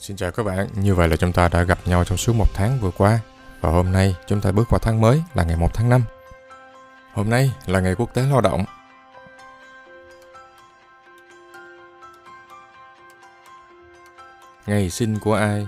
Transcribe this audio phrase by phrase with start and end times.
[0.00, 2.54] Xin chào các bạn, như vậy là chúng ta đã gặp nhau trong suốt một
[2.54, 3.18] tháng vừa qua
[3.60, 6.02] và hôm nay chúng ta bước vào tháng mới là ngày 1 tháng 5.
[7.12, 8.64] Hôm nay là ngày quốc tế lao động.
[14.66, 15.66] Ngày sinh của ai?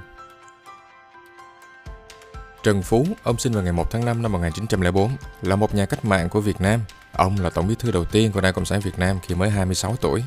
[2.62, 6.04] Trần Phú, ông sinh vào ngày 1 tháng 5 năm 1904, là một nhà cách
[6.04, 6.80] mạng của Việt Nam.
[7.12, 9.50] Ông là tổng bí thư đầu tiên của Đảng Cộng sản Việt Nam khi mới
[9.50, 10.24] 26 tuổi.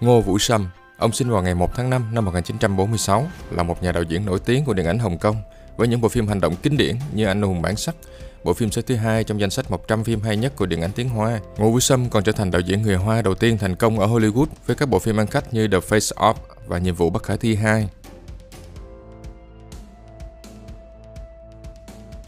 [0.00, 3.92] Ngô Vũ Sâm, ông sinh vào ngày 1 tháng 5 năm 1946, là một nhà
[3.92, 5.36] đạo diễn nổi tiếng của điện ảnh Hồng Kông
[5.76, 7.94] với những bộ phim hành động kinh điển như Anh hùng bản sắc,
[8.44, 10.92] bộ phim xếp thứ hai trong danh sách 100 phim hay nhất của điện ảnh
[10.92, 11.40] tiếng Hoa.
[11.58, 14.06] Ngô Vũ Sâm còn trở thành đạo diễn người Hoa đầu tiên thành công ở
[14.06, 16.34] Hollywood với các bộ phim ăn khách như The Face Off
[16.66, 17.88] và Nhiệm vụ bất khả thi 2.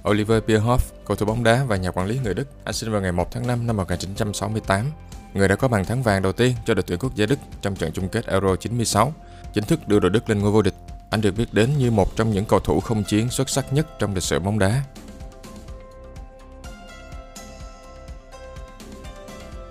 [0.08, 3.00] Oliver Bierhoff, cầu thủ bóng đá và nhà quản lý người Đức, anh sinh vào
[3.00, 4.90] ngày 1 tháng 5 năm 1968
[5.34, 7.76] người đã có bàn thắng vàng đầu tiên cho đội tuyển quốc gia Đức trong
[7.76, 9.12] trận chung kết Euro 96,
[9.52, 10.74] chính thức đưa đội Đức lên ngôi vô địch.
[11.10, 13.86] Anh được biết đến như một trong những cầu thủ không chiến xuất sắc nhất
[13.98, 14.82] trong lịch sử bóng đá.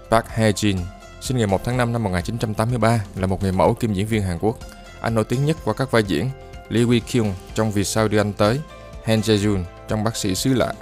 [0.09, 0.77] Park Hae-jin,
[1.21, 4.39] sinh ngày 1 tháng 5 năm 1983, là một người mẫu kim diễn viên Hàn
[4.39, 4.57] Quốc.
[5.01, 6.29] Anh nổi tiếng nhất qua các vai diễn
[6.69, 8.59] Lee Wee Kyung trong Vì sao đưa anh tới,
[9.03, 10.73] Han Jae-jun trong Bác sĩ xứ lạ.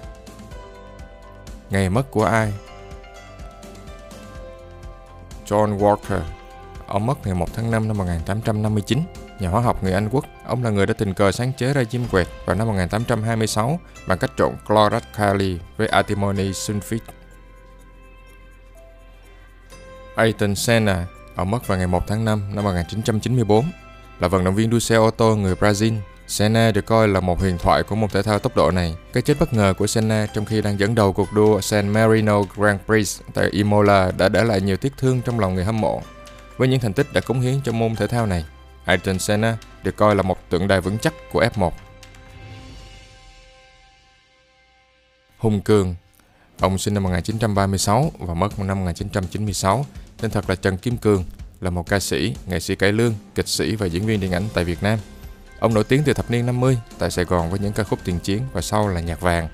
[1.70, 2.54] Ngày mất của ai
[5.50, 6.22] John Walker.
[6.88, 9.00] Ông mất ngày 1 tháng 5 năm 1859,
[9.40, 10.26] nhà hóa học người Anh quốc.
[10.46, 14.18] Ông là người đã tình cờ sáng chế ra diêm quẹt vào năm 1826 bằng
[14.18, 17.00] cách trộn chlorat kali với antimony sulfite.
[20.16, 23.66] Ayrton Senna, ông mất vào ngày 1 tháng 5 năm 1994,
[24.20, 25.94] là vận động viên đua xe ô tô người Brazil.
[26.30, 28.96] Senna được coi là một huyền thoại của môn thể thao tốc độ này.
[29.14, 32.42] Cái chết bất ngờ của Senna trong khi đang dẫn đầu cuộc đua San Marino
[32.56, 36.02] Grand Prix tại Imola đã để lại nhiều tiếc thương trong lòng người hâm mộ.
[36.58, 38.46] Với những thành tích đã cống hiến cho môn thể thao này,
[38.86, 41.72] Ayrton Senna được coi là một tượng đài vững chắc của F1.
[45.38, 45.96] Hùng Cường
[46.60, 49.86] Ông sinh năm 1936 và mất năm 1996,
[50.22, 51.24] tên thật là Trần Kim Cường,
[51.62, 54.44] là một ca sĩ, nghệ sĩ cải lương, kịch sĩ và diễn viên điện ảnh
[54.54, 55.00] tại Việt Nam.
[55.60, 58.20] Ông nổi tiếng từ thập niên 50 tại Sài Gòn với những ca khúc tiền
[58.20, 59.48] chiến và sau là nhạc vàng.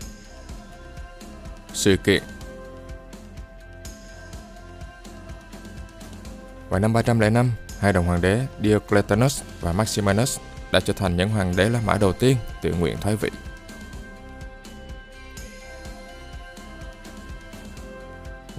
[1.73, 2.23] Sự kiện
[6.69, 10.39] Vào năm 305, hai đồng hoàng đế Diocletianus và Maximinus
[10.71, 13.29] đã trở thành những hoàng đế La Mã đầu tiên tự nguyện thoái vị.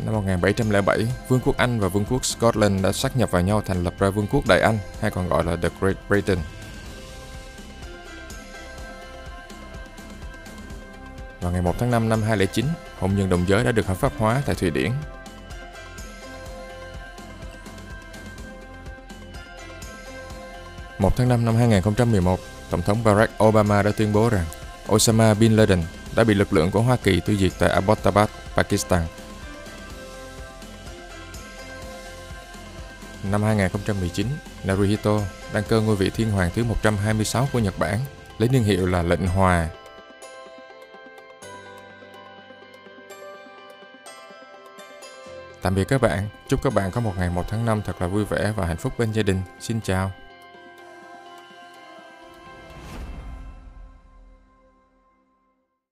[0.05, 3.85] Năm 1707, Vương quốc Anh và Vương quốc Scotland đã sát nhập vào nhau thành
[3.85, 6.39] lập ra Vương quốc Đại Anh, hay còn gọi là The Great Britain.
[11.41, 12.67] Vào ngày 1 tháng 5 năm 2009,
[12.99, 14.93] hôn nhân đồng giới đã được hợp pháp hóa tại Thụy Điển.
[20.99, 24.45] Một tháng 5 năm 2011, Tổng thống Barack Obama đã tuyên bố rằng
[24.93, 25.83] Osama Bin Laden
[26.17, 29.03] đã bị lực lượng của Hoa Kỳ tiêu diệt tại Abbottabad, Pakistan.
[33.31, 34.27] Năm 2019,
[34.65, 35.21] Naruhito
[35.53, 37.99] đăng cơ ngôi vị thiên hoàng thứ 126 của Nhật Bản,
[38.39, 39.69] lấy niên hiệu là lệnh hòa
[45.63, 48.07] Tạm biệt các bạn, chúc các bạn có một ngày 1 tháng 5 thật là
[48.07, 49.41] vui vẻ và hạnh phúc bên gia đình.
[49.61, 50.13] Xin chào.